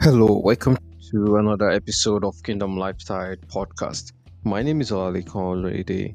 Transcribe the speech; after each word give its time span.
Hello, 0.00 0.40
welcome 0.44 0.78
to 1.10 1.36
another 1.38 1.70
episode 1.70 2.24
of 2.24 2.40
Kingdom 2.44 2.76
Lifestyle 2.76 3.34
Podcast. 3.48 4.12
My 4.44 4.62
name 4.62 4.80
is 4.80 4.92
Olali 4.92 5.24
Konlede. 5.24 6.14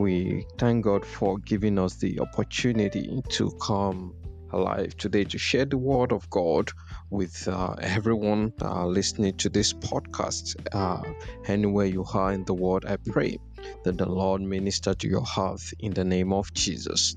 We 0.00 0.44
thank 0.58 0.84
God 0.84 1.06
for 1.06 1.38
giving 1.38 1.78
us 1.78 1.94
the 1.94 2.18
opportunity 2.18 3.22
to 3.28 3.52
come 3.62 4.14
alive 4.50 4.96
today 4.96 5.22
to 5.22 5.38
share 5.38 5.64
the 5.64 5.78
word 5.78 6.10
of 6.10 6.28
God 6.28 6.72
with 7.10 7.46
uh, 7.46 7.76
everyone 7.80 8.52
uh, 8.60 8.84
listening 8.84 9.36
to 9.36 9.48
this 9.48 9.72
podcast. 9.74 10.56
Uh, 10.72 11.00
anywhere 11.46 11.86
you 11.86 12.04
are 12.12 12.32
in 12.32 12.44
the 12.46 12.54
world, 12.54 12.84
I 12.84 12.96
pray 12.96 13.38
that 13.84 13.96
the 13.96 14.08
Lord 14.08 14.42
minister 14.42 14.92
to 14.92 15.08
your 15.08 15.24
heart 15.24 15.62
in 15.78 15.92
the 15.92 16.04
name 16.04 16.32
of 16.32 16.52
Jesus. 16.52 17.14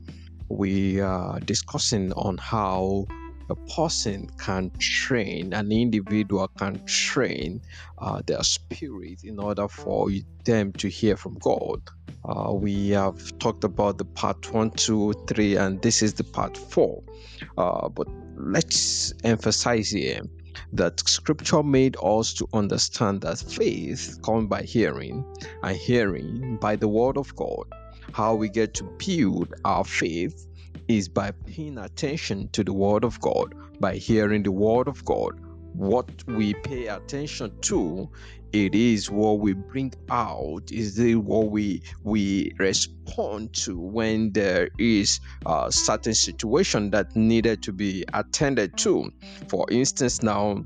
We 0.47 1.01
are 1.01 1.39
discussing 1.39 2.13
on 2.13 2.37
how 2.37 3.07
a 3.49 3.55
person 3.75 4.29
can 4.37 4.71
train, 4.79 5.53
an 5.53 5.71
individual 5.71 6.47
can 6.57 6.83
train 6.85 7.61
uh, 7.99 8.21
their 8.25 8.43
spirit 8.43 9.23
in 9.23 9.39
order 9.39 9.67
for 9.67 10.09
them 10.45 10.71
to 10.73 10.87
hear 10.87 11.17
from 11.17 11.35
God. 11.35 11.81
Uh, 12.25 12.53
we 12.53 12.89
have 12.89 13.37
talked 13.39 13.63
about 13.63 13.97
the 13.97 14.05
part 14.05 14.53
one, 14.53 14.71
two, 14.71 15.13
three, 15.27 15.57
and 15.57 15.81
this 15.81 16.01
is 16.01 16.13
the 16.13 16.23
part 16.23 16.57
four. 16.57 17.03
Uh, 17.57 17.89
but 17.89 18.07
let's 18.37 19.13
emphasize 19.23 19.89
here 19.89 20.21
that 20.71 20.99
scripture 21.07 21.63
made 21.63 21.97
us 22.01 22.33
to 22.33 22.47
understand 22.53 23.21
that 23.21 23.39
faith 23.39 24.19
comes 24.23 24.47
by 24.47 24.61
hearing, 24.61 25.25
and 25.63 25.75
hearing 25.75 26.57
by 26.61 26.75
the 26.75 26.87
word 26.87 27.17
of 27.17 27.35
God. 27.35 27.65
How 28.13 28.35
we 28.35 28.49
get 28.49 28.73
to 28.75 28.83
build 28.83 29.53
our 29.65 29.83
faith 29.83 30.47
is 30.87 31.07
by 31.07 31.31
paying 31.45 31.77
attention 31.77 32.49
to 32.49 32.63
the 32.63 32.73
Word 32.73 33.03
of 33.03 33.19
God, 33.21 33.53
by 33.79 33.95
hearing 33.95 34.43
the 34.43 34.51
Word 34.51 34.87
of 34.87 35.03
God. 35.05 35.39
What 35.73 36.09
we 36.27 36.53
pay 36.53 36.87
attention 36.87 37.51
to, 37.61 38.09
it 38.51 38.75
is 38.75 39.09
what 39.09 39.39
we 39.39 39.53
bring 39.53 39.91
out. 40.11 40.71
Is 40.71 40.99
it 40.99 41.15
what 41.15 41.49
we 41.49 41.81
we 42.03 42.53
respond 42.59 43.53
to 43.53 43.79
when 43.79 44.31
there 44.33 44.69
is 44.77 45.19
a 45.47 45.71
certain 45.71 46.13
situation 46.13 46.91
that 46.91 47.15
needed 47.15 47.63
to 47.63 47.73
be 47.73 48.05
attended 48.13 48.77
to? 48.79 49.11
For 49.47 49.65
instance, 49.71 50.21
now 50.21 50.63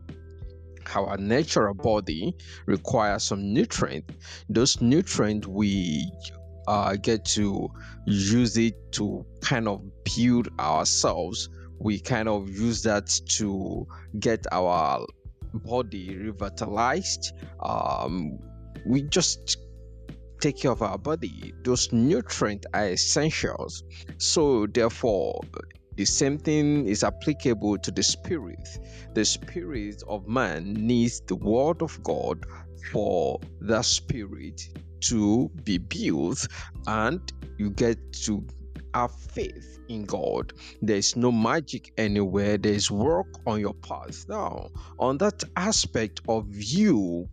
our 0.96 1.18
natural 1.18 1.74
body 1.74 2.34
requires 2.66 3.24
some 3.24 3.54
nutrient. 3.54 4.10
Those 4.50 4.82
nutrients 4.82 5.48
we 5.48 6.12
uh, 6.68 6.96
get 6.96 7.26
to 7.26 7.70
use 8.06 8.58
it 8.58 8.92
to 8.94 9.26
kind 9.42 9.68
of 9.68 9.82
build 10.04 10.50
ourselves. 10.60 11.50
We 11.80 12.00
kind 12.00 12.28
of 12.28 12.50
use 12.50 12.84
that 12.84 13.08
to 13.30 13.88
get 14.20 14.46
our 14.52 15.06
body 15.54 16.18
revitalized. 16.18 17.34
Um, 17.64 18.40
we 18.86 19.04
just 19.04 19.58
take 20.42 20.58
care 20.58 20.72
of 20.72 20.82
our 20.82 20.98
body. 20.98 21.54
Those 21.64 21.92
nutrients 21.92 22.68
are 22.74 22.90
essentials. 22.90 23.84
So, 24.18 24.68
therefore, 24.68 25.42
the 25.96 26.06
same 26.06 26.38
thing 26.38 26.88
is 26.88 27.04
applicable 27.04 27.80
to 27.80 27.92
the 27.92 28.04
spirit. 28.04 28.68
The 29.14 29.26
spirit 29.26 30.04
of 30.08 30.28
man 30.28 30.74
needs 30.74 31.22
the 31.22 31.36
word 31.36 31.82
of 31.82 32.02
God 32.04 32.46
for 32.92 33.40
the 33.62 33.82
spirit 33.82 34.62
to 35.02 35.50
be 35.64 35.78
built 35.78 36.48
and 36.88 37.32
you 37.58 37.70
get 37.70 37.98
to 38.14 38.46
have 38.94 39.14
faith 39.14 39.80
in 39.90 40.06
God. 40.06 40.54
There's 40.82 41.16
no 41.16 41.32
magic 41.32 41.92
anywhere, 41.98 42.58
there's 42.58 42.90
work 42.90 43.28
on 43.46 43.60
your 43.60 43.74
path. 43.76 44.26
Now, 44.28 44.70
on 45.00 45.18
that 45.20 45.44
aspect 45.56 46.22
of 46.28 46.48
you 46.50 47.30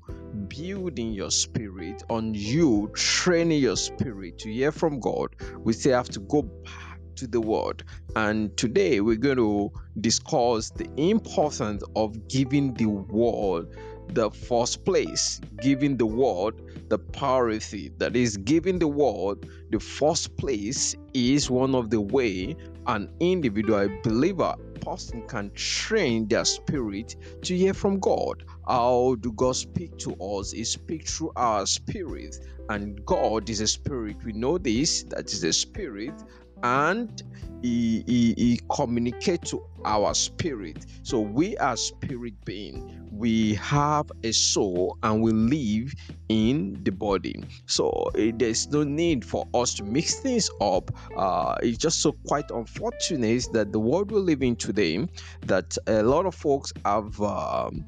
building 0.49 1.13
your 1.13 1.31
spirit, 1.31 2.03
on 2.11 2.35
you 2.35 2.91
training 2.95 3.61
your 3.61 3.77
spirit 3.77 4.39
to 4.41 4.53
hear 4.53 4.73
from 4.73 5.01
God, 5.01 5.35
we 5.59 5.73
still 5.73 5.97
have 5.97 6.09
to 6.11 6.21
go 6.21 6.43
back 6.43 6.99
to 7.17 7.27
the 7.27 7.41
word. 7.41 7.85
And 8.17 8.57
today 8.57 9.01
we're 9.01 9.17
going 9.17 9.37
to 9.37 9.71
discuss 10.01 10.71
the 10.71 10.89
importance 10.97 11.83
of 11.97 12.29
giving 12.29 12.75
the 12.75 12.87
word 12.87 13.69
the 14.09 14.31
first 14.31 14.85
place, 14.85 15.41
giving 15.61 15.97
the 15.97 16.07
word 16.07 16.61
the 16.89 16.99
priority. 16.99 17.91
That 17.99 18.17
is, 18.17 18.37
giving 18.37 18.79
the 18.79 18.89
word 18.89 19.49
the 19.71 19.81
first 19.81 20.37
place 20.37 20.95
is 21.13 21.51
one 21.51 21.75
of 21.75 21.91
the 21.91 22.01
way 22.01 22.57
an 22.87 23.09
individual 23.21 23.89
believer 24.03 24.55
person 24.85 25.27
can 25.27 25.51
train 25.55 26.29
their 26.29 26.45
spirit 26.45 27.17
to 27.43 27.57
hear 27.57 27.75
from 27.75 27.99
God. 27.99 28.45
How 28.69 29.17
do 29.21 29.33
God 29.33 29.57
speak 29.57 29.97
to 29.99 30.15
us? 30.17 30.53
He 30.53 30.65
speaks 30.65 31.17
through 31.17 31.33
our 31.37 31.67
spirit, 31.67 32.37
and 32.69 33.05
God 33.07 33.49
is 33.49 33.61
a 33.61 33.67
spirit. 33.67 34.17
We 34.25 34.33
know 34.33 34.59
this, 34.59 35.05
that 35.05 35.33
is 35.33 35.43
a 35.45 35.53
spirit, 35.53 36.15
and 36.63 37.23
he, 37.63 38.05
he, 38.07 38.35
he 38.37 38.61
communicates 38.71 39.51
to 39.51 39.65
our 39.85 40.15
spirit. 40.15 40.87
So 41.03 41.21
we 41.21 41.57
are 41.59 41.77
spirit 41.77 42.35
being. 42.45 43.09
We 43.11 43.55
have 43.55 44.11
a 44.23 44.33
soul 44.33 44.99
and 45.03 45.23
we 45.23 45.33
live 45.33 45.95
in 46.29 46.83
the 46.83 46.91
body. 46.91 47.45
So 47.67 47.91
uh, 47.91 48.33
there's 48.35 48.69
no 48.69 48.83
need 48.83 49.25
for 49.25 49.47
us 49.55 49.75
to 49.75 49.85
mix 49.85 50.21
things 50.21 50.51
up. 50.61 50.91
Uh, 51.17 51.57
it's 51.63 51.79
just 51.79 52.01
so 52.01 52.13
quite 52.27 52.51
unfortunate 52.51 53.47
that 53.53 53.73
the 53.73 53.79
world 53.79 54.11
we 54.11 54.19
live 54.19 54.43
in 54.43 54.57
today, 54.57 55.07
that 55.43 55.77
a 55.87 56.03
lot 56.03 56.27
of 56.27 56.35
folks 56.35 56.73
have 56.85 57.21
um, 57.21 57.85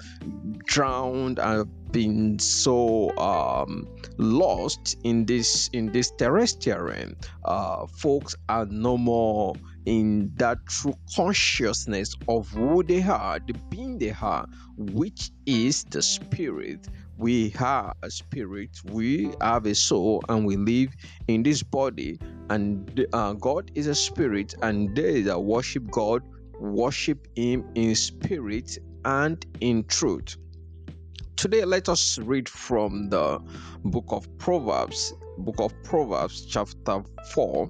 drowned 0.65 1.39
and 1.39 1.69
been 1.93 2.39
so 2.39 3.17
um, 3.17 3.89
lost 4.19 4.97
in 5.05 5.25
this 5.25 5.69
in 5.73 5.87
this 5.93 6.11
terrestrial 6.19 6.81
realm. 6.81 7.17
Uh, 7.45 7.87
folks 7.87 8.35
are 8.49 8.67
no 8.67 8.97
more 8.97 9.55
in 9.87 10.33
that 10.35 10.59
true 10.67 10.95
consciousness 11.15 12.15
of 12.29 12.49
who 12.51 12.83
they 12.83 13.03
are, 13.03 13.39
the 13.39 13.55
being 13.71 13.99
they 13.99 14.15
are, 14.21 14.47
which 14.77 15.31
is 15.47 15.85
the 15.85 16.03
spirit. 16.03 16.89
We 17.17 17.55
are 17.59 17.95
a 18.03 18.11
spirit, 18.11 18.71
we 18.85 19.33
have 19.41 19.65
a 19.65 19.75
soul, 19.75 20.23
and 20.29 20.45
we 20.45 20.57
live 20.57 20.95
in 21.29 21.43
this 21.45 21.63
body. 21.63 22.19
And 22.51 23.07
uh, 23.13 23.33
God 23.35 23.71
is 23.75 23.87
a 23.87 23.95
spirit, 23.95 24.55
and 24.61 24.95
they 24.95 25.23
that 25.23 25.41
worship 25.41 25.91
God 25.91 26.23
worship 26.61 27.27
Him 27.37 27.65
in 27.75 27.95
spirit 27.95 28.77
and 29.05 29.45
in 29.61 29.85
truth. 29.85 30.37
Today, 31.37 31.65
let 31.65 31.89
us 31.89 32.19
read 32.19 32.49
from 32.49 33.09
the 33.11 33.39
book 33.85 34.07
of 34.09 34.27
Proverbs, 34.39 35.13
book 35.39 35.61
of 35.61 35.73
Proverbs, 35.85 36.47
chapter 36.47 37.03
4. 37.33 37.69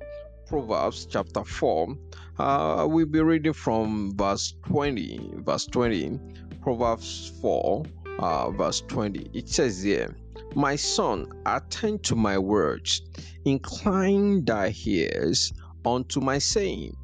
Proverbs 0.48 1.06
chapter 1.10 1.42
4. 1.42 1.96
Uh, 2.38 2.86
we'll 2.88 3.06
be 3.06 3.20
reading 3.20 3.52
from 3.52 4.16
verse 4.16 4.54
20. 4.66 5.32
Verse 5.38 5.66
20. 5.66 6.20
Proverbs 6.62 7.32
4, 7.42 7.84
uh, 8.20 8.50
verse 8.50 8.80
20. 8.82 9.30
It 9.34 9.48
says 9.48 9.82
here, 9.82 10.16
My 10.54 10.76
son, 10.76 11.26
attend 11.46 12.04
to 12.04 12.16
my 12.16 12.38
words, 12.38 13.02
incline 13.44 14.44
thy 14.44 14.72
ears 14.84 15.52
unto 15.84 16.20
my 16.20 16.38
saying. 16.38 16.96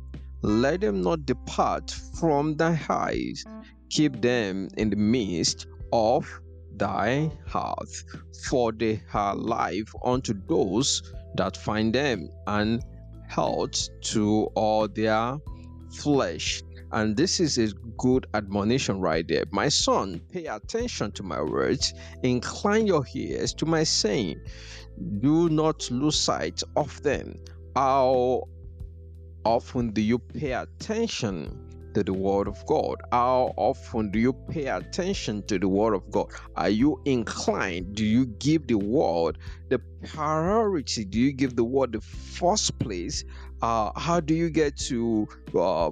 Let 0.43 0.81
them 0.81 1.03
not 1.03 1.27
depart 1.27 1.91
from 2.19 2.57
thy 2.57 2.81
eyes, 2.89 3.45
keep 3.91 4.21
them 4.21 4.69
in 4.77 4.91
the 4.91 4.97
midst 4.97 5.67
of 5.93 6.29
thy 6.77 7.31
heart, 7.47 7.89
for 8.49 8.73
they 8.73 9.03
are 9.13 9.35
life 9.35 9.93
unto 10.05 10.35
those 10.49 11.13
that 11.35 11.57
find 11.57 11.95
them, 11.95 12.29
and 12.47 12.85
health 13.35 13.89
to 14.03 14.45
all 14.55 14.89
their 14.89 15.39
flesh. 15.95 16.63
And 16.93 17.17
this 17.17 17.41
is 17.41 17.57
a 17.57 17.69
good 17.97 18.27
admonition 18.35 19.01
right 19.01 19.27
there. 19.27 19.45
My 19.51 19.69
son, 19.69 20.21
pay 20.31 20.47
attention 20.47 21.13
to 21.13 21.23
my 21.23 21.41
words, 21.41 21.95
incline 22.23 22.87
your 22.87 23.07
ears 23.15 23.55
to 23.55 23.67
my 23.67 23.85
saying. 23.85 24.41
Do 25.21 25.49
not 25.49 25.91
lose 25.91 26.19
sight 26.19 26.63
of 26.77 27.03
them. 27.03 27.37
How 27.75 28.43
often 29.45 29.91
do 29.91 30.03
you 30.03 30.19
pay 30.19 30.53
attention 30.53 31.72
to 31.95 32.03
the 32.03 32.13
Word 32.13 32.49
of 32.49 32.65
God? 32.67 32.97
How 33.11 33.53
often 33.57 34.11
do 34.11 34.19
you 34.19 34.33
pay 34.33 34.67
attention 34.67 35.43
to 35.47 35.59
the 35.59 35.69
Word 35.69 35.95
of 35.95 36.11
God? 36.11 36.27
Are 36.57 36.69
you 36.69 37.01
inclined? 37.05 37.95
Do 37.95 38.05
you 38.05 38.27
give 38.27 38.67
the 38.67 38.79
Word 38.79 39.39
the 39.69 39.81
priority? 40.05 41.05
Do 41.05 41.19
you 41.19 41.33
give 41.33 41.57
the 41.57 41.65
Word 41.65 41.93
the 41.93 42.01
first 42.01 42.79
place? 42.79 43.25
Uh, 43.61 43.93
how 43.99 44.21
do 44.21 44.35
you 44.35 44.51
get 44.51 44.77
to 44.77 45.29
uh, 45.59 45.91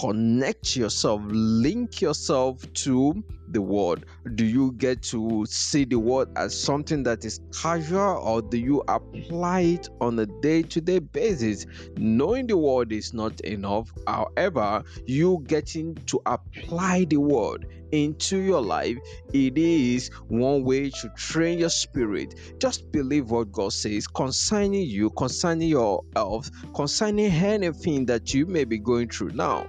connect 0.00 0.76
yourself, 0.76 1.20
link 1.26 2.00
yourself 2.00 2.60
to 2.72 3.22
the 3.50 3.60
word? 3.60 4.04
Do 4.34 4.44
you 4.44 4.72
get 4.72 5.02
to 5.04 5.44
see 5.48 5.84
the 5.84 5.98
word 5.98 6.28
as 6.36 6.58
something 6.58 7.02
that 7.04 7.24
is 7.24 7.40
casual 7.52 8.20
or 8.22 8.42
do 8.42 8.58
you 8.58 8.82
apply 8.88 9.60
it 9.60 9.88
on 10.00 10.18
a 10.18 10.26
day 10.26 10.62
to 10.62 10.80
day 10.80 10.98
basis? 10.98 11.66
Knowing 11.96 12.46
the 12.46 12.56
word 12.56 12.92
is 12.92 13.12
not 13.12 13.40
enough. 13.42 13.90
However, 14.06 14.82
you 15.06 15.44
getting 15.46 15.94
to 16.06 16.20
apply 16.26 17.04
the 17.04 17.18
word 17.18 17.66
into 17.92 18.38
your 18.38 18.60
life, 18.60 18.98
it 19.32 19.56
is 19.56 20.10
one 20.28 20.64
way 20.64 20.90
to 20.90 21.08
train 21.16 21.58
your 21.58 21.70
spirit. 21.70 22.34
Just 22.58 22.90
believe 22.92 23.30
what 23.30 23.50
God 23.50 23.72
says 23.72 24.06
concerning 24.06 24.86
you, 24.88 25.10
concerning 25.10 25.68
your 25.68 26.04
health, 26.14 26.50
concerning 26.74 27.32
anything 27.32 28.06
that 28.06 28.34
you 28.34 28.46
may 28.46 28.64
be 28.64 28.78
going 28.78 29.08
through 29.08 29.30
now. 29.30 29.66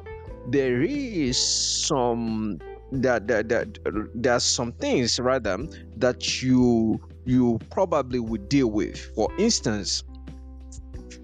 There 0.52 0.82
is 0.82 1.38
some 1.38 2.60
that 2.92 3.28
that 3.28 3.50
that 3.50 3.78
there 4.16 4.34
are 4.34 4.40
some 4.40 4.72
things 4.74 5.20
rather 5.20 5.58
that 5.98 6.42
you 6.42 7.00
you 7.26 7.60
probably 7.70 8.20
would 8.20 8.50
deal 8.50 8.72
with. 8.72 8.98
For 9.16 9.30
instance, 9.38 10.04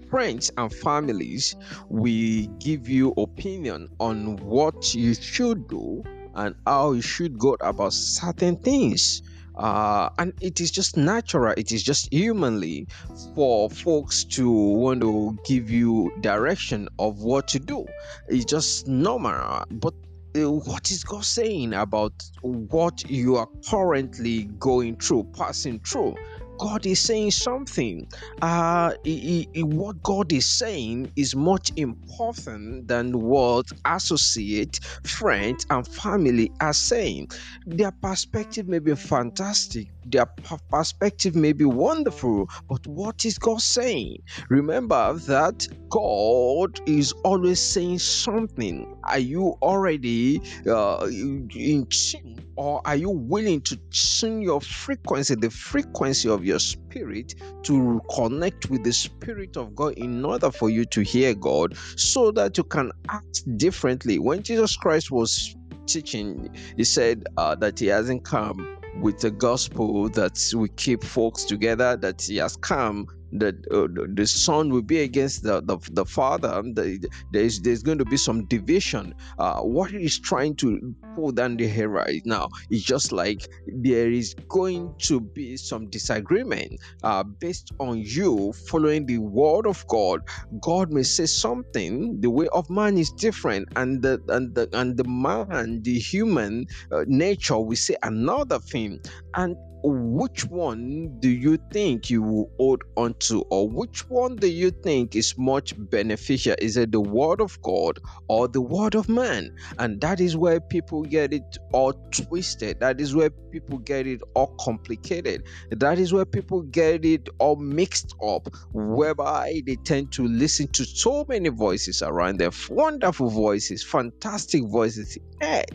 friends 0.08 0.50
and 0.56 0.72
families 0.72 1.56
we 1.88 2.46
give 2.60 2.88
you 2.88 3.12
opinion 3.16 3.88
on 3.98 4.36
what 4.36 4.94
you 4.94 5.14
should 5.14 5.66
do 5.68 6.04
and 6.34 6.54
how 6.66 6.92
you 6.92 7.02
should 7.02 7.38
go 7.38 7.56
about 7.60 7.92
certain 7.92 8.56
things 8.56 9.22
uh, 9.56 10.10
and 10.18 10.32
it 10.40 10.60
is 10.60 10.70
just 10.70 10.96
natural. 10.96 11.54
It 11.56 11.72
is 11.72 11.82
just 11.82 12.12
humanly 12.12 12.86
for 13.34 13.70
folks 13.70 14.24
to 14.24 14.50
want 14.50 15.00
to 15.00 15.36
give 15.46 15.70
you 15.70 16.12
direction 16.20 16.88
of 16.98 17.20
what 17.20 17.48
to 17.48 17.58
do. 17.58 17.86
It's 18.28 18.44
just 18.44 18.86
normal. 18.86 19.64
But 19.70 19.94
uh, 20.36 20.50
what 20.50 20.90
is 20.90 21.02
God 21.04 21.24
saying 21.24 21.72
about 21.72 22.12
what 22.42 23.08
you 23.08 23.36
are 23.36 23.48
currently 23.68 24.44
going 24.58 24.96
through, 24.96 25.24
passing 25.34 25.80
through? 25.80 26.16
God 26.58 26.86
is 26.86 27.02
saying 27.02 27.32
something. 27.32 28.06
Uh, 28.42 28.92
he, 29.04 29.48
he, 29.52 29.62
what 29.62 30.02
God 30.02 30.32
is 30.32 30.48
saying 30.48 31.12
is 31.16 31.36
much 31.36 31.70
important 31.76 32.88
than 32.88 33.12
what 33.20 33.66
associate, 33.86 34.78
friends, 35.06 35.66
and 35.70 35.86
family 35.88 36.52
are 36.60 36.74
saying. 36.74 37.28
Their 37.66 37.92
perspective 38.02 38.68
may 38.68 38.80
be 38.80 38.94
fantastic, 38.96 39.88
their 40.12 40.26
perspective 40.70 41.36
may 41.36 41.52
be 41.52 41.64
wonderful, 41.66 42.48
but 42.68 42.86
what 42.86 43.24
is 43.24 43.38
God 43.38 43.60
saying? 43.60 44.18
Remember 44.50 45.14
that 45.28 45.66
God 45.90 46.80
is 46.86 47.12
always 47.24 47.60
saying 47.60 48.00
something. 48.00 48.86
Are 49.04 49.18
you 49.18 49.56
already 49.62 50.42
uh, 50.68 51.06
in 51.10 51.86
tune, 51.90 52.38
or 52.56 52.80
are 52.86 52.96
you 52.96 53.10
willing 53.10 53.62
to 53.62 53.78
tune 53.92 54.42
your 54.42 54.60
frequency, 54.60 55.36
the 55.36 55.50
frequency 55.50 56.28
of 56.28 56.44
your 56.44 56.60
spirit, 56.60 57.34
to 57.64 58.00
connect 58.14 58.70
with 58.70 58.84
the 58.84 58.92
Spirit 58.92 59.56
of 59.56 59.74
God 59.74 59.94
in 59.96 60.24
order 60.24 60.50
for 60.52 60.70
you 60.70 60.84
to 60.86 61.02
hear 61.02 61.34
God 61.34 61.76
so 61.96 62.32
that 62.32 62.58
you 62.58 62.64
can 62.64 62.92
act 63.10 63.42
differently? 63.58 64.18
When 64.18 64.42
Jesus 64.42 64.76
Christ 64.76 65.10
was 65.10 65.56
teaching, 65.88 66.50
he 66.76 66.84
said 66.84 67.24
uh, 67.36 67.56
that 67.56 67.78
he 67.78 67.86
hasn't 67.86 68.24
come 68.24 68.68
with 69.00 69.20
the 69.20 69.30
gospel 69.30 70.08
that 70.10 70.38
we 70.56 70.68
keep 70.70 71.04
folks 71.04 71.44
together, 71.44 71.96
that 71.96 72.22
he 72.22 72.36
has 72.36 72.56
come 72.56 73.06
that 73.32 73.54
uh, 73.72 73.88
the 74.14 74.26
son 74.26 74.70
will 74.70 74.82
be 74.82 75.00
against 75.00 75.42
the 75.42 75.60
the, 75.62 75.78
the 75.92 76.04
father 76.06 76.62
the, 76.74 76.98
there's 77.30 77.60
there's 77.62 77.82
going 77.82 77.98
to 77.98 78.06
be 78.06 78.16
some 78.16 78.46
division. 78.46 79.14
Uh, 79.38 79.60
what 79.62 79.90
he's 79.90 80.20
trying 80.20 80.56
to 80.56 80.80
pull 81.14 81.32
down 81.32 81.56
the 81.56 81.68
hair 81.68 81.88
right 81.88 82.22
now 82.26 82.48
is 82.70 82.84
just 82.84 83.12
like 83.12 83.38
there 83.66 84.10
is 84.10 84.34
going 84.50 84.94
to 85.02 85.20
be 85.20 85.56
some 85.56 85.88
disagreement 85.90 86.72
uh, 87.04 87.24
based 87.40 87.72
on 87.80 87.98
you 87.98 88.52
following 88.70 89.06
the 89.06 89.18
word 89.18 89.66
of 89.66 89.84
god. 89.88 90.20
God 90.62 90.92
may 90.92 91.02
say 91.04 91.26
something 91.26 92.20
the 92.20 92.30
way 92.30 92.48
of 92.52 92.68
man 92.70 92.98
is 92.98 93.12
different 93.12 93.68
and 93.76 94.02
the 94.02 94.20
and 94.28 94.54
the 94.54 94.68
and 94.72 94.96
the 94.96 95.04
man 95.04 95.82
the 95.84 95.98
human 95.98 96.66
uh, 96.92 97.04
nature 97.06 97.58
will 97.58 97.76
say 97.76 97.96
another 98.02 98.60
thing. 98.60 99.00
And 99.36 99.56
which 99.86 100.44
one 100.46 101.16
do 101.20 101.28
you 101.28 101.58
think 101.72 102.10
you 102.10 102.22
will 102.22 102.50
hold 102.58 102.82
on 102.96 103.14
to, 103.20 103.42
or 103.50 103.68
which 103.68 104.08
one 104.08 104.36
do 104.36 104.48
you 104.48 104.70
think 104.70 105.14
is 105.14 105.34
much 105.38 105.74
beneficial? 105.90 106.54
Is 106.58 106.76
it 106.76 106.92
the 106.92 107.00
word 107.00 107.40
of 107.40 107.60
God 107.62 107.98
or 108.28 108.48
the 108.48 108.60
word 108.60 108.94
of 108.94 109.08
man? 109.08 109.54
And 109.78 110.00
that 110.00 110.20
is 110.20 110.36
where 110.36 110.60
people 110.60 111.02
get 111.02 111.32
it 111.32 111.58
all 111.72 111.92
twisted. 112.10 112.80
That 112.80 113.00
is 113.00 113.14
where 113.14 113.30
people 113.30 113.78
get 113.78 114.06
it 114.06 114.22
all 114.34 114.54
complicated. 114.60 115.44
That 115.70 115.98
is 115.98 116.12
where 116.12 116.24
people 116.26 116.62
get 116.62 117.04
it 117.04 117.28
all 117.38 117.56
mixed 117.56 118.14
up, 118.24 118.48
whereby 118.72 119.62
they 119.66 119.76
tend 119.76 120.12
to 120.12 120.26
listen 120.26 120.68
to 120.72 120.84
so 120.84 121.24
many 121.28 121.48
voices 121.48 122.02
around 122.02 122.38
them 122.38 122.52
wonderful 122.70 123.30
voices, 123.30 123.84
fantastic 123.84 124.64
voices. 124.66 125.18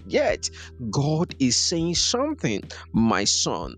Yet, 0.06 0.50
God 0.92 1.36
is 1.40 1.58
saying 1.58 1.96
something, 1.96 2.64
my 2.94 3.26
son 3.26 3.76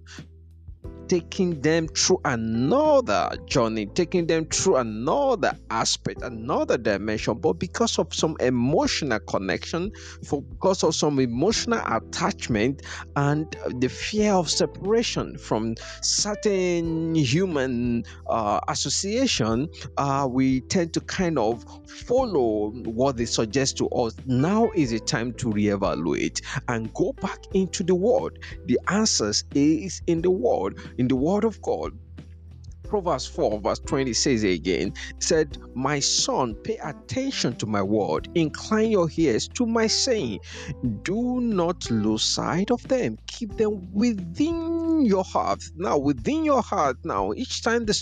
taking 1.08 1.62
them 1.62 1.88
through 1.88 2.20
another 2.26 3.30
journey, 3.46 3.86
taking 3.88 4.28
them 4.28 4.46
through 4.46 4.78
another 4.78 5.54
aspect, 5.70 6.22
another 6.22 6.78
dimension, 6.78 7.36
but 7.36 7.54
because 7.54 8.00
of 8.00 8.14
some 8.14 8.36
emotional 8.40 9.20
connection, 9.20 9.92
because 10.22 10.84
of 10.84 10.96
some 10.96 11.20
emotional 11.20 11.82
attachment 11.86 12.82
and 13.16 13.56
the 13.80 13.90
fear 13.90 14.34
of 14.34 14.50
separation 14.50 15.38
from 15.38 15.76
certain 16.02 17.16
human 17.16 18.04
uh, 18.28 18.60
association, 18.68 19.70
uh, 19.98 20.28
we 20.30 20.62
tend 20.62 20.94
to 20.94 21.02
kind 21.02 21.38
of 21.38 21.64
follow 21.88 22.72
what 22.86 23.18
they 23.18 23.26
suggest 23.26 23.78
to 23.78 23.88
us. 23.90 24.14
Now 24.26 24.72
is 24.76 24.92
a 24.92 25.00
time 25.00 25.34
to 25.34 25.48
reevaluate 25.48 26.42
and 26.68 26.94
go 26.94 27.14
back 27.14 27.40
into 27.54 27.84
the 27.84 27.96
world. 27.96 28.38
The 28.66 28.80
answers 28.90 29.44
is 29.54 30.02
in 30.08 30.22
the 30.22 30.32
word 30.32 30.78
in 30.98 31.08
the 31.10 31.16
Word 31.18 31.46
of 31.46 31.62
God. 31.62 32.00
Proverbs 32.94 33.26
4, 33.26 33.60
verse 33.62 33.80
20 33.88 34.14
says 34.14 34.44
again, 34.44 34.94
said, 35.20 35.58
My 35.74 36.00
son, 36.00 36.56
pay 36.64 36.78
attention 36.78 37.56
to 37.58 37.66
my 37.66 37.82
word, 37.82 38.30
incline 38.36 38.92
your 38.92 39.10
ears 39.18 39.48
to 39.56 39.66
my 39.66 39.88
saying. 39.88 40.40
Do 41.04 41.42
not 41.42 41.90
lose 41.90 42.24
sight 42.24 42.72
of 42.72 42.88
them, 42.88 43.18
keep 43.28 43.58
them 43.58 43.92
within 43.92 45.06
your 45.06 45.24
heart. 45.24 45.64
Now, 45.76 45.98
within 45.98 46.46
your 46.46 46.62
heart, 46.62 46.98
now, 47.04 47.34
each 47.34 47.64
time 47.64 47.86
the 47.86 47.94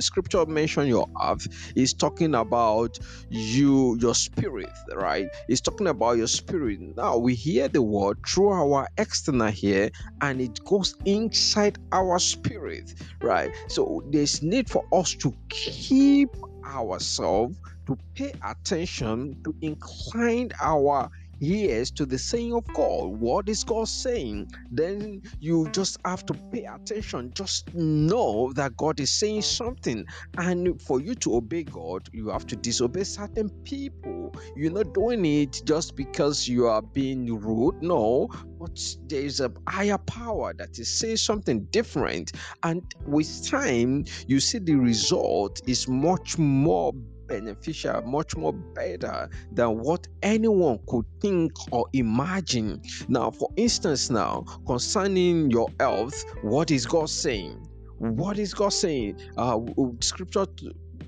scripture 0.00 0.44
mention 0.46 0.88
your 0.88 1.06
heart 1.16 1.42
is 1.76 1.94
talking 1.94 2.34
about 2.34 2.98
you, 3.30 3.96
your 4.00 4.14
spirit, 4.14 4.70
right? 4.94 5.28
It's 5.48 5.60
talking 5.60 5.86
about 5.88 6.18
your 6.18 6.26
spirit. 6.26 6.80
Now, 6.96 7.16
we 7.18 7.34
hear 7.34 7.68
the 7.68 7.82
word 7.82 8.18
through 8.26 8.50
our 8.50 8.88
external 8.98 9.52
ear 9.62 9.90
and 10.20 10.40
it 10.40 10.58
goes 10.64 10.96
inside 11.04 11.78
our 11.92 12.18
spirit, 12.18 12.94
right? 13.22 13.52
So, 13.68 14.02
there's 14.10 14.31
is 14.34 14.42
need 14.42 14.68
for 14.70 14.84
us 14.92 15.14
to 15.16 15.34
keep 15.50 16.30
ourselves, 16.66 17.56
to 17.86 17.98
pay 18.14 18.32
attention, 18.44 19.36
to 19.44 19.54
incline 19.62 20.50
our 20.60 21.10
ears 21.42 21.90
to 21.90 22.06
the 22.06 22.18
saying 22.18 22.54
of 22.54 22.64
God. 22.72 23.06
What 23.06 23.48
is 23.48 23.64
God 23.64 23.88
saying? 23.88 24.48
Then 24.70 25.22
you 25.40 25.68
just 25.72 25.98
have 26.04 26.24
to 26.26 26.34
pay 26.52 26.64
attention. 26.64 27.32
Just 27.34 27.74
know 27.74 28.52
that 28.54 28.76
God 28.76 29.00
is 29.00 29.12
saying 29.12 29.42
something. 29.42 30.06
And 30.38 30.80
for 30.80 31.00
you 31.00 31.14
to 31.16 31.36
obey 31.36 31.64
God, 31.64 32.08
you 32.12 32.28
have 32.28 32.46
to 32.46 32.56
disobey 32.56 33.04
certain 33.04 33.50
people. 33.64 34.32
You're 34.56 34.72
not 34.72 34.94
doing 34.94 35.24
it 35.24 35.62
just 35.64 35.96
because 35.96 36.46
you 36.48 36.66
are 36.66 36.82
being 36.82 37.26
rude. 37.26 37.82
No, 37.82 38.28
but 38.58 38.78
there 39.08 39.22
is 39.22 39.40
a 39.40 39.52
higher 39.68 39.98
power 39.98 40.54
that 40.54 40.78
is 40.78 40.88
saying 40.88 41.16
something 41.16 41.64
different. 41.70 42.32
And 42.62 42.82
with 43.06 43.48
time, 43.48 44.04
you 44.26 44.40
see 44.40 44.58
the 44.58 44.74
result 44.74 45.60
is 45.66 45.88
much 45.88 46.38
more 46.38 46.92
beneficial, 47.32 48.02
much 48.02 48.36
more 48.36 48.52
better 48.52 49.28
than 49.52 49.78
what 49.78 50.06
anyone 50.22 50.78
could 50.86 51.06
think 51.20 51.52
or 51.70 51.86
imagine. 51.94 52.80
Now, 53.08 53.30
for 53.30 53.48
instance, 53.56 54.10
now 54.10 54.44
concerning 54.66 55.50
your 55.50 55.68
health, 55.80 56.14
what 56.42 56.70
is 56.70 56.84
God 56.86 57.08
saying? 57.08 57.56
What 57.98 58.38
is 58.38 58.52
God 58.52 58.72
saying? 58.72 59.18
Uh, 59.36 59.60
scripture 60.00 60.46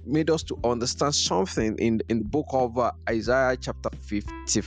made 0.07 0.31
us 0.31 0.43
to 0.45 0.57
understand 0.65 1.15
something 1.15 1.77
in 1.79 2.01
in 2.09 2.19
the 2.19 2.25
book 2.25 2.47
of 2.53 2.79
uh, 2.79 2.93
Isaiah 3.09 3.57
chapter 3.61 3.91
50 3.91 4.61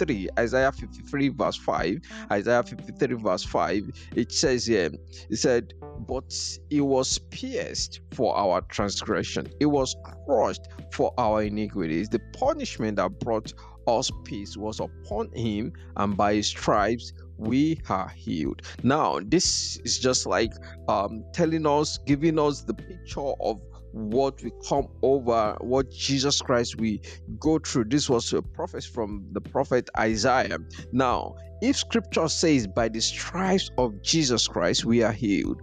53, 0.00 0.28
Isaiah 0.38 0.72
53, 0.72 1.28
verse 1.28 1.56
5, 1.56 2.00
Isaiah 2.32 2.62
53, 2.62 3.16
verse 3.16 3.44
5, 3.44 3.82
it 4.16 4.32
says 4.32 4.64
here, 4.64 4.90
it 5.28 5.36
said, 5.36 5.74
But 6.08 6.32
he 6.70 6.80
was 6.80 7.18
pierced 7.30 8.00
for 8.12 8.34
our 8.34 8.62
transgression, 8.62 9.48
it 9.60 9.66
was 9.66 9.94
crushed 10.24 10.68
for 10.90 11.12
our 11.18 11.42
iniquities. 11.42 12.08
The 12.08 12.18
punishment 12.32 12.96
that 12.96 13.18
brought 13.20 13.52
us 13.86 14.10
peace 14.24 14.56
was 14.56 14.80
upon 14.80 15.30
him, 15.34 15.74
and 15.96 16.16
by 16.16 16.34
his 16.34 16.46
stripes 16.46 17.12
we 17.36 17.80
are 17.90 18.08
healed. 18.08 18.62
Now, 18.82 19.20
this 19.22 19.78
is 19.84 19.98
just 19.98 20.24
like 20.26 20.52
um, 20.88 21.24
telling 21.34 21.66
us, 21.66 21.98
giving 22.06 22.38
us 22.38 22.62
the 22.62 22.74
picture 22.74 23.32
of 23.40 23.60
what 23.92 24.42
we 24.42 24.52
come 24.68 24.86
over, 25.02 25.56
what 25.60 25.90
Jesus 25.90 26.40
Christ 26.40 26.80
we 26.80 27.00
go 27.38 27.58
through. 27.58 27.84
This 27.84 28.08
was 28.08 28.32
a 28.32 28.42
prophet 28.42 28.84
from 28.84 29.26
the 29.32 29.40
prophet 29.40 29.88
Isaiah. 29.98 30.58
Now, 30.92 31.34
if 31.62 31.76
scripture 31.76 32.28
says, 32.28 32.66
By 32.66 32.88
the 32.88 33.00
stripes 33.00 33.70
of 33.78 34.02
Jesus 34.02 34.48
Christ 34.48 34.84
we 34.84 35.02
are 35.02 35.12
healed, 35.12 35.60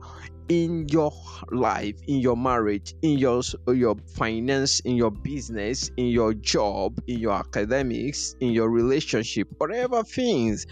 in 0.49 0.87
your 0.89 1.11
life 1.51 1.95
in 2.07 2.19
your 2.19 2.37
marriage 2.37 2.93
in 3.01 3.17
your 3.17 3.41
uh, 3.67 3.71
your 3.71 3.95
finance 4.15 4.79
in 4.81 4.95
your 4.95 5.11
business 5.11 5.91
in 5.97 6.07
your 6.07 6.33
job 6.33 6.97
in 7.07 7.19
your 7.19 7.33
academics 7.33 8.33
in 8.39 8.51
your 8.51 8.69
relationship 8.69 9.47
whatever 9.57 10.03
things 10.03 10.65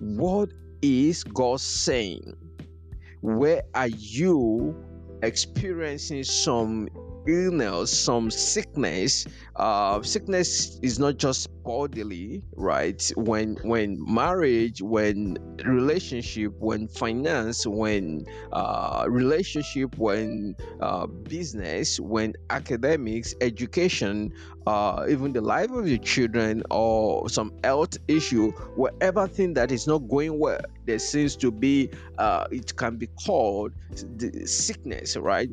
what 0.00 0.50
is 0.82 1.24
god 1.24 1.58
saying 1.58 2.34
where 3.22 3.62
are 3.74 3.88
you 3.88 4.76
experiencing 5.24 6.24
some 6.24 6.88
illness, 7.26 7.96
some 7.96 8.30
sickness. 8.30 9.26
Uh, 9.56 10.02
sickness 10.02 10.78
is 10.82 10.98
not 10.98 11.16
just 11.16 11.48
bodily, 11.62 12.42
right? 12.56 13.10
When 13.16 13.56
when 13.62 13.96
marriage, 14.06 14.82
when 14.82 15.38
relationship, 15.64 16.54
when 16.58 16.88
finance, 16.88 17.66
when 17.66 18.26
uh, 18.52 19.06
relationship, 19.08 19.96
when 19.98 20.56
uh, 20.80 21.06
business, 21.06 22.00
when 22.00 22.34
academics, 22.50 23.34
education, 23.40 24.32
uh, 24.66 25.06
even 25.08 25.32
the 25.32 25.40
life 25.40 25.70
of 25.70 25.88
your 25.88 25.98
children, 25.98 26.62
or 26.70 27.28
some 27.28 27.52
health 27.62 27.96
issue, 28.08 28.50
whatever 28.76 29.26
thing 29.28 29.54
that 29.54 29.70
is 29.70 29.86
not 29.86 29.98
going 30.08 30.38
well, 30.38 30.60
there 30.86 30.98
seems 30.98 31.36
to 31.36 31.50
be. 31.50 31.90
Uh, 32.18 32.46
it 32.50 32.76
can 32.76 32.96
be 32.96 33.06
called 33.24 33.72
the 34.16 34.46
sickness, 34.46 35.16
right? 35.16 35.50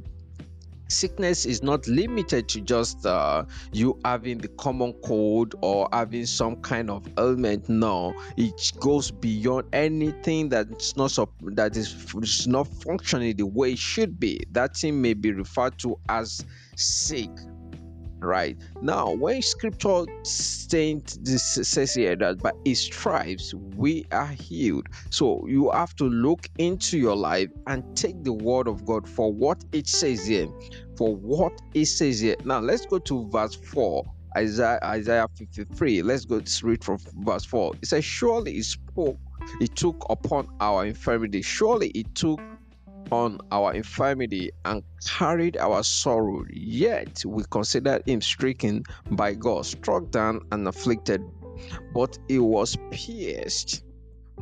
Sickness 0.91 1.45
is 1.45 1.63
not 1.63 1.87
limited 1.87 2.47
to 2.49 2.61
just 2.61 3.05
uh, 3.05 3.43
you 3.71 3.99
having 4.05 4.37
the 4.37 4.47
common 4.49 4.93
cold 5.03 5.55
or 5.61 5.87
having 5.91 6.25
some 6.25 6.55
kind 6.57 6.89
of 6.89 7.07
ailment. 7.17 7.69
No 7.69 8.13
it 8.37 8.71
goes 8.79 9.11
beyond 9.11 9.67
anything 9.73 10.49
that's 10.49 10.95
not 10.97 11.17
that 11.55 11.75
is 11.77 12.47
not 12.47 12.67
functioning 12.67 13.35
the 13.37 13.45
way 13.45 13.73
it 13.73 13.79
should 13.79 14.19
be. 14.19 14.41
That 14.51 14.75
thing 14.75 15.01
may 15.01 15.13
be 15.13 15.31
referred 15.31 15.77
to 15.79 15.97
as 16.09 16.45
sick 16.75 17.29
right. 18.21 18.57
Now 18.81 19.11
when 19.13 19.41
scripture 19.41 20.05
states 20.23 21.17
this 21.21 21.43
says 21.43 21.93
here 21.93 22.15
that 22.15 22.39
by 22.39 22.51
his 22.65 22.81
stripes 22.81 23.53
we 23.53 24.05
are 24.11 24.27
healed. 24.27 24.87
So 25.09 25.45
you 25.47 25.71
have 25.71 25.95
to 25.97 26.05
look 26.05 26.47
into 26.57 26.97
your 26.97 27.15
life 27.15 27.49
and 27.67 27.83
take 27.97 28.23
the 28.23 28.33
word 28.33 28.67
of 28.67 28.85
god 28.85 29.07
for 29.07 29.31
what 29.31 29.63
it 29.71 29.87
says 29.87 30.25
here. 30.27 30.47
For 30.97 31.15
what 31.15 31.59
it 31.73 31.85
says 31.85 32.19
here. 32.19 32.35
Now 32.45 32.59
let's 32.59 32.85
go 32.85 32.99
to 32.99 33.29
verse 33.29 33.55
4 33.55 34.05
isaiah 34.37 34.79
isaiah 34.81 35.27
53 35.35 36.03
let's 36.03 36.23
go 36.23 36.39
to 36.39 36.65
read 36.65 36.81
from 36.81 36.97
verse 37.15 37.43
4 37.43 37.73
it 37.81 37.85
says 37.85 38.05
surely 38.05 38.53
he 38.53 38.61
spoke 38.61 39.19
he 39.59 39.67
took 39.67 40.05
upon 40.09 40.47
our 40.59 40.85
infirmity. 40.85 41.41
Surely 41.41 41.91
he 41.93 42.03
took 42.03 42.39
on 43.11 43.39
our 43.51 43.73
infirmity 43.73 44.51
and 44.65 44.83
carried 45.05 45.57
our 45.57 45.83
sorrow, 45.83 46.43
yet 46.51 47.23
we 47.25 47.43
considered 47.49 48.03
him 48.07 48.21
stricken 48.21 48.83
by 49.11 49.33
God, 49.33 49.65
struck 49.65 50.09
down 50.11 50.41
and 50.51 50.67
afflicted. 50.67 51.21
But 51.93 52.17
he 52.27 52.39
was 52.39 52.77
pierced 52.89 53.83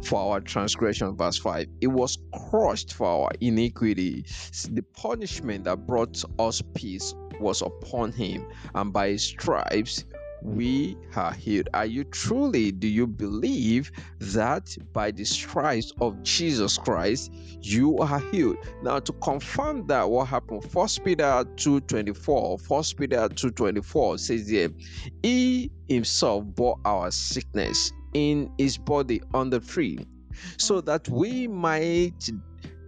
for 0.04 0.20
our 0.20 0.40
transgression. 0.40 1.16
Verse 1.16 1.38
5 1.38 1.68
It 1.82 1.88
was 1.88 2.18
crushed 2.50 2.94
for 2.94 3.08
our 3.08 3.32
iniquity. 3.42 4.26
The 4.70 4.84
punishment 4.94 5.66
that 5.66 5.86
brought 5.86 6.24
us 6.38 6.62
peace 6.74 7.14
was 7.40 7.62
upon 7.62 8.12
him, 8.12 8.48
and 8.76 8.94
by 8.94 9.10
his 9.10 9.24
stripes 9.24 10.06
we 10.42 10.98
are 11.16 11.34
healed. 11.34 11.70
Are 11.74 11.86
you 11.86 12.04
truly, 12.06 12.72
do 12.72 12.88
you 12.88 13.06
believe 13.08 13.92
that 14.20 14.76
by 14.94 15.12
the 15.12 15.26
stripes 15.26 15.92
of 16.02 16.22
Jesus 16.24 16.78
Christ 16.78 17.32
you 17.62 17.98
are 17.98 18.20
healed? 18.32 18.58
Now, 18.84 19.00
to 19.00 19.14
confirm 19.14 19.88
that, 19.88 20.10
what 20.10 20.28
happened? 20.28 20.64
First 20.72 21.04
Peter 21.04 21.44
2:24, 21.56 22.62
First 22.62 22.98
Peter 22.98 23.28
2:24 23.30 24.20
says 24.20 24.50
He 25.24 25.72
himself 25.88 26.46
bore 26.56 26.78
our 26.86 27.12
sickness 27.12 27.92
in 28.14 28.52
his 28.58 28.78
body 28.78 29.22
on 29.34 29.50
the 29.50 29.60
tree, 29.60 30.06
so 30.58 30.82
that 30.82 31.08
we 31.10 31.48
might 31.48 32.30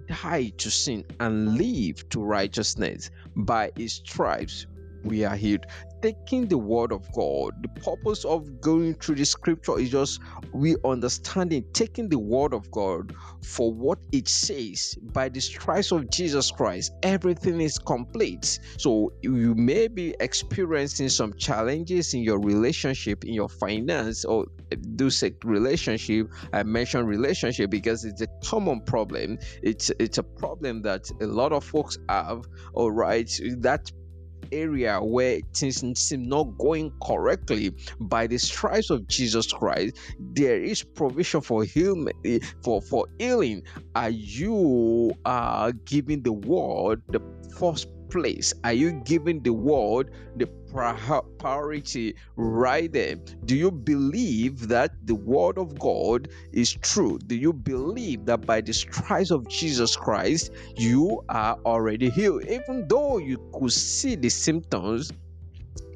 die 0.07 0.51
to 0.57 0.71
sin 0.71 1.05
and 1.19 1.57
live 1.57 2.07
to 2.09 2.21
righteousness. 2.21 3.09
By 3.35 3.71
his 3.75 3.93
stripes 3.93 4.67
we 5.03 5.25
are 5.25 5.35
healed 5.35 5.65
taking 6.01 6.47
the 6.47 6.57
word 6.57 6.91
of 6.91 7.11
God. 7.13 7.51
The 7.61 7.81
purpose 7.81 8.25
of 8.25 8.61
going 8.61 8.95
through 8.95 9.15
the 9.15 9.25
scripture 9.25 9.79
is 9.79 9.89
just 9.89 10.19
we 10.53 10.75
understanding, 10.83 11.63
taking 11.73 12.09
the 12.09 12.19
word 12.19 12.53
of 12.53 12.69
God 12.71 13.13
for 13.43 13.73
what 13.73 13.99
it 14.11 14.27
says. 14.27 14.95
By 15.13 15.29
the 15.29 15.39
stripes 15.39 15.91
of 15.91 16.09
Jesus 16.09 16.51
Christ, 16.51 16.93
everything 17.03 17.61
is 17.61 17.77
complete. 17.77 18.59
So 18.77 19.13
you 19.21 19.55
may 19.55 19.87
be 19.87 20.15
experiencing 20.19 21.09
some 21.09 21.33
challenges 21.35 22.13
in 22.13 22.21
your 22.21 22.39
relationship, 22.39 23.23
in 23.25 23.33
your 23.33 23.49
finance, 23.49 24.25
or 24.25 24.45
do 24.95 25.09
say 25.09 25.33
relationship. 25.43 26.29
I 26.53 26.63
mentioned 26.63 27.07
relationship 27.07 27.69
because 27.69 28.05
it's 28.05 28.21
a 28.21 28.27
common 28.43 28.81
problem. 28.81 29.37
It's 29.61 29.91
it's 29.99 30.17
a 30.17 30.23
problem 30.23 30.81
that 30.83 31.09
a 31.21 31.27
lot 31.27 31.51
of 31.51 31.63
folks 31.63 31.97
have. 32.09 32.45
All 32.73 32.91
right, 32.91 33.29
that 33.59 33.91
area 34.51 34.99
where 34.99 35.39
things 35.53 35.99
seem 35.99 36.23
not 36.23 36.57
going 36.57 36.91
correctly. 37.03 37.71
By 37.99 38.27
the 38.27 38.37
stripes 38.37 38.89
of 38.89 39.07
jesus 39.07 39.51
christ 39.51 39.97
there 40.19 40.61
is 40.61 40.83
provision 40.83 41.41
for 41.41 41.63
healing 41.63 42.09
for 42.63 42.81
for 42.81 43.07
healing. 43.19 43.63
Are 43.95 44.09
you 44.09 45.11
uh 45.25 45.71
giving 45.85 46.23
the 46.23 46.33
word 46.33 47.01
the 47.09 47.21
first 47.57 47.87
place 48.11 48.53
are 48.63 48.73
you 48.73 48.91
giving 49.05 49.41
the 49.41 49.53
word 49.53 50.11
the 50.35 50.47
priority 51.39 52.15
right 52.35 52.91
there. 52.91 53.15
Do 53.45 53.55
you 53.55 53.71
believe 53.71 54.67
that 54.69 54.91
the 55.05 55.15
word 55.15 55.57
of 55.57 55.77
God 55.77 56.29
is 56.51 56.73
true? 56.73 57.19
Do 57.27 57.35
you 57.35 57.53
believe 57.53 58.25
that 58.25 58.45
by 58.45 58.61
the 58.61 58.73
stripes 58.73 59.31
of 59.31 59.47
Jesus 59.47 59.95
Christ 59.95 60.51
you 60.75 61.23
are 61.29 61.57
already 61.65 62.09
healed? 62.09 62.45
Even 62.45 62.87
though 62.87 63.17
you 63.17 63.37
could 63.53 63.73
see 63.73 64.15
the 64.15 64.29
symptoms, 64.29 65.11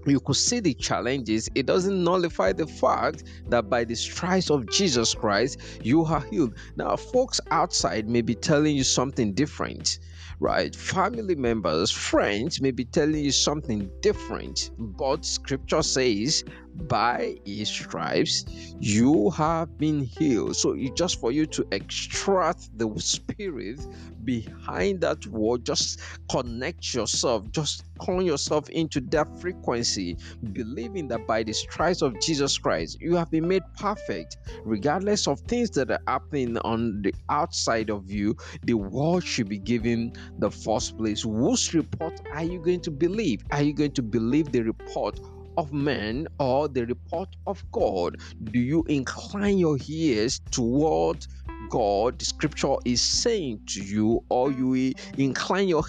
you 0.05 0.19
could 0.19 0.35
see 0.35 0.59
the 0.59 0.73
challenges, 0.73 1.49
it 1.55 1.65
doesn't 1.65 2.03
nullify 2.03 2.53
the 2.53 2.67
fact 2.67 3.23
that 3.49 3.69
by 3.69 3.83
the 3.83 3.95
stripes 3.95 4.51
of 4.51 4.69
Jesus 4.69 5.15
Christ, 5.15 5.59
you 5.81 6.03
are 6.05 6.21
healed. 6.21 6.55
Now, 6.75 6.95
folks 6.95 7.41
outside 7.49 8.07
may 8.07 8.21
be 8.21 8.35
telling 8.35 8.75
you 8.75 8.83
something 8.83 9.33
different 9.33 9.99
right? 10.39 10.75
Family 10.75 11.35
members, 11.35 11.91
friends 11.91 12.61
may 12.61 12.71
be 12.71 12.85
telling 12.85 13.23
you 13.23 13.31
something 13.31 13.89
different, 14.01 14.71
but 14.77 15.25
scripture 15.25 15.81
says, 15.83 16.43
by 16.75 17.37
his 17.45 17.69
stripes 17.69 18.45
you 18.79 19.29
have 19.31 19.77
been 19.77 20.01
healed. 20.01 20.55
So 20.55 20.73
it's 20.73 20.91
just 20.91 21.19
for 21.19 21.31
you 21.31 21.45
to 21.47 21.65
extract 21.71 22.77
the 22.77 22.91
spirit 22.97 23.79
behind 24.23 25.01
that 25.01 25.25
word, 25.27 25.65
just 25.65 25.99
connect 26.29 26.93
yourself, 26.93 27.49
just 27.51 27.83
call 27.99 28.21
yourself 28.21 28.69
into 28.69 28.99
that 28.99 29.27
frequency, 29.39 30.17
believing 30.51 31.07
that 31.09 31.25
by 31.27 31.43
the 31.43 31.53
stripes 31.53 32.01
of 32.01 32.19
Jesus 32.19 32.57
Christ 32.57 32.97
you 32.99 33.15
have 33.15 33.31
been 33.31 33.47
made 33.47 33.63
perfect, 33.77 34.37
regardless 34.63 35.27
of 35.27 35.39
things 35.41 35.69
that 35.71 35.91
are 35.91 36.01
happening 36.07 36.57
on 36.59 37.01
the 37.01 37.13
outside 37.29 37.89
of 37.89 38.09
you. 38.09 38.35
The 38.63 38.73
world 38.73 39.23
should 39.23 39.47
be 39.49 39.59
given 39.59 40.13
the 40.39 40.51
first 40.51 40.97
place. 40.97 41.21
Whose 41.21 41.73
report 41.73 42.19
are 42.33 42.43
you 42.43 42.59
going 42.59 42.81
to 42.81 42.91
believe? 42.91 43.43
Are 43.51 43.61
you 43.61 43.73
going 43.73 43.93
to 43.93 44.01
believe 44.01 44.51
the 44.51 44.61
report 44.61 45.19
of 45.57 45.71
man 45.73 46.27
or 46.39 46.67
the 46.67 46.85
report 46.85 47.29
of 47.47 47.63
God? 47.71 48.15
Do 48.51 48.59
you 48.59 48.83
incline 48.87 49.57
your 49.57 49.77
ears 49.87 50.39
toward 50.51 51.25
God, 51.69 52.19
the 52.19 52.25
scripture 52.25 52.75
is 52.85 53.01
saying 53.01 53.61
to 53.67 53.81
you, 53.81 54.21
or 54.29 54.51
you 54.51 54.93
incline 55.17 55.67
your 55.67 55.83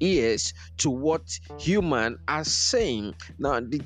ears 0.00 0.52
to 0.78 0.90
what 0.90 1.22
human 1.58 2.16
are 2.26 2.44
saying. 2.44 3.14
Now, 3.38 3.60
the 3.60 3.82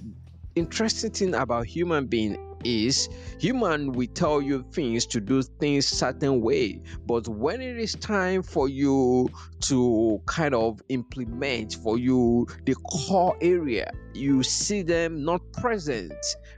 interesting 0.54 1.11
thing 1.11 1.35
about 1.35 1.66
human 1.66 2.06
being 2.06 2.37
is 2.64 3.09
human 3.38 3.92
will 3.92 4.09
tell 4.14 4.40
you 4.40 4.64
things 4.73 5.07
to 5.07 5.21
do 5.21 5.42
things 5.42 5.87
certain 5.87 6.40
way 6.40 6.81
but 7.07 7.26
when 7.28 7.61
it 7.61 7.78
is 7.78 7.95
time 7.95 8.42
for 8.42 8.69
you 8.69 9.28
to 9.61 10.21
kind 10.26 10.54
of 10.54 10.81
implement 10.88 11.75
for 11.83 11.99
you 11.99 12.47
the 12.64 12.75
core 12.75 13.37
area 13.40 13.90
you 14.14 14.42
see 14.42 14.83
them 14.83 15.25
not 15.25 15.40
present 15.52 16.12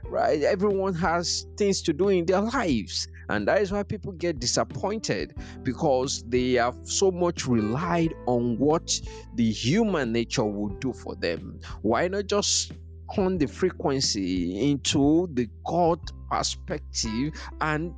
right? 0.09 0.41
Everyone 0.43 0.93
has 0.95 1.47
things 1.57 1.81
to 1.83 1.93
do 1.93 2.09
in 2.09 2.25
their 2.25 2.41
lives 2.41 3.07
and 3.29 3.47
that 3.47 3.61
is 3.61 3.71
why 3.71 3.83
people 3.83 4.11
get 4.11 4.39
disappointed 4.39 5.35
because 5.63 6.23
they 6.27 6.53
have 6.53 6.75
so 6.83 7.11
much 7.11 7.47
relied 7.47 8.13
on 8.27 8.57
what 8.57 8.99
the 9.35 9.49
human 9.49 10.11
nature 10.11 10.43
will 10.43 10.69
do 10.79 10.93
for 10.93 11.15
them. 11.15 11.59
Why 11.81 12.07
not 12.07 12.27
just 12.27 12.71
turn 13.13 13.37
the 13.37 13.47
frequency 13.47 14.69
into 14.71 15.27
the 15.33 15.47
God 15.65 15.99
perspective 16.29 17.33
and 17.61 17.93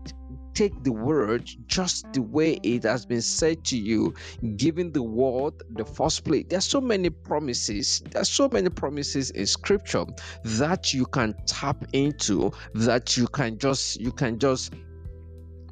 take 0.54 0.84
the 0.84 0.92
word 0.92 1.50
just 1.68 2.12
the 2.14 2.22
way 2.22 2.60
it 2.64 2.84
has 2.84 3.06
been 3.06 3.22
said 3.22 3.64
to 3.66 3.78
you, 3.78 4.14
giving 4.56 4.92
the 4.92 5.04
word 5.04 5.54
the 5.76 5.86
first 5.86 6.26
place. 6.26 6.46
There's 6.50 6.66
so 6.66 6.82
many 6.82 7.10
promises. 7.10 8.02
There's 8.12 8.30
so 8.30 8.50
many 8.52 8.70
promises 8.70 9.30
in 9.32 9.46
scripture 9.46 10.06
that 10.44 10.94
you 10.94 11.06
can 11.06 11.36
tap 11.46 11.86
into, 11.94 12.52
that 12.74 13.16
you 13.18 13.28
can 13.28 13.58
just 13.58 14.02
you 14.02 14.12
can 14.12 14.40
just 14.40 14.74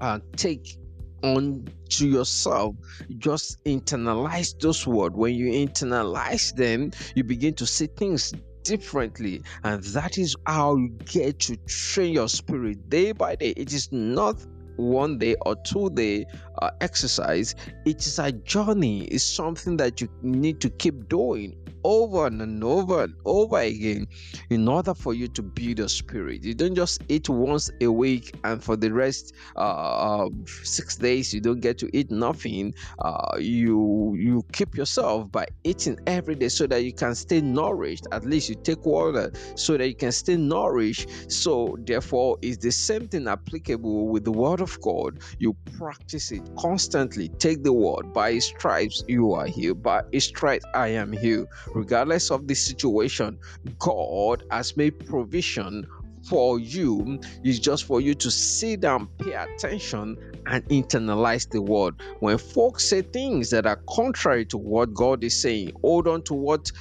uh, 0.01 0.19
take 0.35 0.77
on 1.23 1.67
to 1.89 2.07
yourself 2.07 2.75
just 3.17 3.63
internalize 3.63 4.59
those 4.59 4.85
words 4.85 5.15
when 5.15 5.33
you 5.33 5.47
internalize 5.47 6.53
them 6.55 6.91
you 7.15 7.23
begin 7.23 7.53
to 7.53 7.65
see 7.65 7.87
things 7.87 8.33
differently 8.65 9.41
and 9.63 9.81
that 9.83 10.17
is 10.17 10.35
how 10.45 10.75
you 10.75 10.89
get 11.05 11.39
to 11.39 11.55
train 11.67 12.13
your 12.13 12.27
spirit 12.27 12.89
day 12.89 13.13
by 13.13 13.35
day. 13.35 13.51
It 13.55 13.71
is 13.73 13.89
not 13.91 14.43
one 14.77 15.17
day 15.17 15.35
or 15.45 15.55
two 15.63 15.89
day 15.91 16.25
uh, 16.61 16.71
exercise 16.81 17.55
it 17.85 18.05
is 18.05 18.19
a 18.19 18.31
journey 18.31 19.05
it's 19.05 19.23
something 19.23 19.77
that 19.77 20.01
you 20.01 20.09
need 20.21 20.59
to 20.61 20.69
keep 20.69 21.07
doing 21.09 21.55
over 21.85 22.25
and 22.25 22.63
over 22.63 23.03
and 23.03 23.13
over 23.25 23.59
again 23.59 24.07
in 24.49 24.67
order 24.67 24.93
for 24.95 25.13
you 25.13 25.27
to 25.27 25.43
build 25.43 25.77
your 25.77 25.87
spirit. 25.87 26.43
You 26.43 26.55
don't 26.55 26.73
just 26.73 27.03
eat 27.09 27.29
once 27.29 27.69
a 27.79 27.87
week 27.87 28.35
and 28.43 28.61
for 28.61 28.75
the 28.75 28.91
rest 28.91 29.35
uh, 29.55 30.27
six 30.45 30.95
days 30.95 31.31
you 31.31 31.39
don't 31.39 31.59
get 31.59 31.77
to 31.77 31.89
eat 31.95 32.09
nothing. 32.09 32.73
Uh, 32.99 33.37
you 33.37 34.15
you 34.17 34.43
keep 34.51 34.75
yourself 34.75 35.31
by 35.31 35.45
eating 35.63 35.97
every 36.07 36.33
day 36.33 36.49
so 36.49 36.65
that 36.65 36.83
you 36.83 36.91
can 36.91 37.13
stay 37.13 37.39
nourished. 37.39 38.07
At 38.11 38.25
least 38.25 38.49
you 38.49 38.55
take 38.55 38.83
water 38.83 39.31
so 39.55 39.77
that 39.77 39.87
you 39.87 39.95
can 39.95 40.11
stay 40.11 40.37
nourished. 40.37 41.31
So 41.31 41.77
therefore, 41.81 42.37
it's 42.41 42.57
the 42.57 42.71
same 42.71 43.07
thing 43.07 43.27
applicable 43.27 44.07
with 44.07 44.25
the 44.25 44.31
word 44.31 44.59
of 44.65 44.81
God. 44.81 45.19
You 45.39 45.55
practice 45.77 46.31
it 46.31 46.43
constantly. 46.57 47.29
Take 47.39 47.63
the 47.63 47.73
word 47.73 48.13
by 48.13 48.29
its 48.29 48.47
stripes 48.47 49.03
you 49.07 49.33
are 49.33 49.47
healed. 49.47 49.83
By 49.83 50.01
its 50.11 50.25
stripes 50.25 50.65
I 50.73 50.89
am 50.89 51.11
healed 51.13 51.47
regardless 51.73 52.31
of 52.31 52.47
the 52.47 52.55
situation, 52.55 53.37
God 53.79 54.43
has 54.51 54.75
made 54.75 54.93
provision 55.05 55.85
for 56.29 56.59
you 56.59 57.19
is 57.43 57.59
just 57.59 57.85
for 57.85 58.01
you 58.01 58.15
to 58.15 58.31
sit 58.31 58.81
down, 58.81 59.07
pay 59.19 59.33
attention, 59.33 60.17
and 60.47 60.63
internalize 60.69 61.47
the 61.51 61.61
word. 61.61 61.93
When 62.19 62.37
folks 62.39 62.89
say 62.89 63.03
things 63.03 63.51
that 63.51 63.67
are 63.67 63.79
contrary 63.89 64.45
to 64.47 64.57
what 64.57 64.93
God 64.93 65.23
is 65.23 65.39
saying, 65.39 65.71
hold 65.81 66.07
on 66.07 66.23
to 66.23 66.33
what 66.33 66.71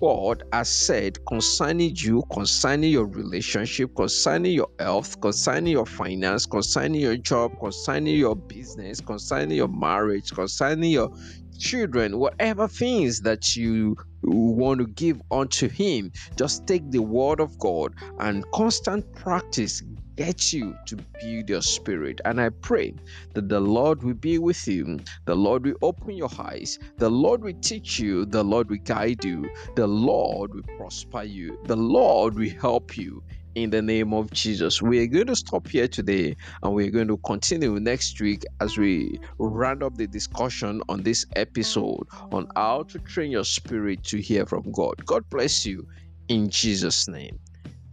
God 0.00 0.42
has 0.52 0.70
said 0.70 1.18
concerning 1.26 1.94
you, 1.96 2.22
concerning 2.32 2.90
your 2.92 3.06
relationship, 3.06 3.90
concerning 3.96 4.52
your 4.52 4.68
health, 4.78 5.20
concerning 5.20 5.72
your 5.72 5.86
finance, 5.86 6.46
concerning 6.46 7.00
your 7.00 7.16
job, 7.16 7.52
concerning 7.60 8.16
your 8.16 8.36
business, 8.36 9.00
concerning 9.00 9.56
your 9.56 9.68
marriage, 9.68 10.30
concerning 10.32 10.90
your 10.90 11.10
children, 11.58 12.18
whatever 12.18 12.68
things 12.68 13.20
that 13.20 13.56
you 13.56 13.96
want 14.22 14.80
to 14.80 14.86
give 14.86 15.20
unto 15.30 15.68
Him, 15.68 16.12
just 16.38 16.66
take 16.66 16.90
the 16.90 17.02
word 17.02 17.40
of 17.40 17.58
God 17.58 17.92
and 18.18 18.44
constant 18.54 19.04
practice 19.16 19.82
get 20.20 20.52
you 20.52 20.76
to 20.84 20.96
build 21.18 21.48
your 21.48 21.62
spirit. 21.62 22.20
And 22.26 22.38
I 22.38 22.50
pray 22.50 22.92
that 23.32 23.48
the 23.48 23.58
Lord 23.58 24.02
will 24.02 24.12
be 24.12 24.36
with 24.36 24.68
you, 24.68 25.00
the 25.24 25.34
Lord 25.34 25.64
will 25.64 25.78
open 25.80 26.14
your 26.14 26.28
eyes, 26.38 26.78
the 26.98 27.08
Lord 27.08 27.42
will 27.42 27.58
teach 27.62 27.98
you, 27.98 28.26
the 28.26 28.44
Lord 28.44 28.68
will 28.68 28.84
guide 28.84 29.24
you, 29.24 29.48
the 29.76 29.86
Lord 29.86 30.54
will 30.54 30.76
prosper 30.76 31.22
you, 31.22 31.58
the 31.64 31.76
Lord 31.76 32.34
will 32.34 32.50
help 32.60 32.98
you 32.98 33.22
in 33.54 33.70
the 33.70 33.80
name 33.80 34.12
of 34.12 34.30
Jesus. 34.30 34.82
We 34.82 35.02
are 35.02 35.06
going 35.06 35.28
to 35.28 35.36
stop 35.36 35.66
here 35.66 35.88
today 35.88 36.36
and 36.62 36.74
we're 36.74 36.90
going 36.90 37.08
to 37.08 37.16
continue 37.16 37.80
next 37.80 38.20
week 38.20 38.44
as 38.60 38.76
we 38.76 39.18
round 39.38 39.82
up 39.82 39.96
the 39.96 40.06
discussion 40.06 40.82
on 40.90 41.02
this 41.02 41.24
episode 41.34 42.06
on 42.30 42.46
how 42.56 42.82
to 42.82 42.98
train 42.98 43.30
your 43.30 43.44
spirit 43.44 44.04
to 44.04 44.18
hear 44.18 44.44
from 44.44 44.70
God. 44.70 45.02
God 45.06 45.24
bless 45.30 45.64
you 45.64 45.88
in 46.28 46.50
Jesus' 46.50 47.08
name. 47.08 47.38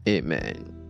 Amen. 0.10 0.87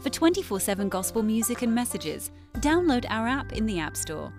For 0.01 0.09
24 0.09 0.59
7 0.59 0.89
gospel 0.89 1.23
music 1.23 1.61
and 1.61 1.73
messages, 1.73 2.31
download 2.55 3.05
our 3.07 3.29
app 3.29 3.53
in 3.53 3.65
the 3.65 3.79
App 3.79 3.95
Store. 3.95 4.33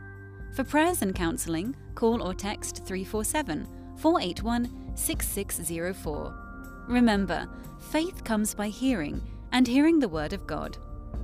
For 0.54 0.64
prayers 0.64 1.00
and 1.00 1.14
counseling, 1.14 1.74
call 1.94 2.22
or 2.22 2.34
text 2.34 2.84
347 2.84 3.66
481 3.96 4.92
6604. 4.96 6.84
Remember, 6.88 7.48
faith 7.90 8.22
comes 8.22 8.54
by 8.54 8.68
hearing, 8.68 9.22
and 9.52 9.66
hearing 9.66 9.98
the 9.98 10.10
Word 10.10 10.34
of 10.34 10.46
God. 10.46 10.76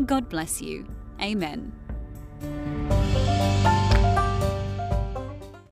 God 0.07 0.31
bless 0.31 0.63
you. 0.63 0.87
Amen. 1.21 1.75
Música 2.41 3.30